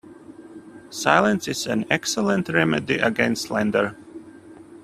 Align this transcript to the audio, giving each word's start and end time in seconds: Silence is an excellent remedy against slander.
Silence 0.89 1.47
is 1.47 1.67
an 1.67 1.85
excellent 1.91 2.49
remedy 2.49 2.97
against 2.97 3.43
slander. 3.43 3.95